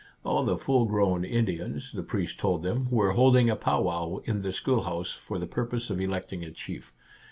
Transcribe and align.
All 0.23 0.43
the 0.43 0.57
full 0.57 0.85
grown 0.85 1.23
Indians, 1.23 1.91
the 1.91 2.01
priest 2.01 2.39
told 2.39 2.63
them, 2.63 2.89
were 2.89 3.11
holding 3.11 3.51
a 3.51 3.55
pow 3.55 3.81
wow 3.83 4.21
in 4.23 4.41
the 4.41 4.51
schoolhouse, 4.51 5.11
for 5.11 5.37
the 5.37 5.45
purpose 5.45 5.91
of 5.91 6.01
electing 6.01 6.43
a 6.43 6.49
chief. 6.49 6.91